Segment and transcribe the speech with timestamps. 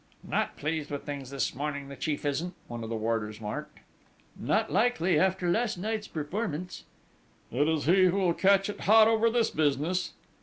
[0.27, 3.81] "Not pleased with things this morning, the chief isn't," one of the warders remarked.
[4.35, 6.85] "Not likely, after last night's performance!"
[7.51, 10.13] "It's he who will catch it hot over this business!"